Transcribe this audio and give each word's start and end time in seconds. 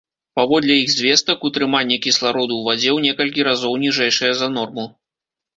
Паводле 0.37 0.77
іх 0.83 0.89
звестак, 0.93 1.37
утрыманне 1.49 1.97
кіслароду 2.05 2.53
ў 2.57 2.63
вадзе 2.71 2.89
ў 2.97 3.05
некалькі 3.07 3.47
разоў 3.49 3.79
ніжэйшае 3.85 4.33
за 4.41 4.47
норму. 4.59 4.89